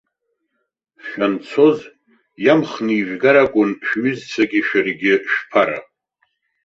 [1.07, 1.79] Шәанцоз
[2.45, 5.79] иамхны ижәгар акәын шәҩызцәагьы шәаргьы шәԥара.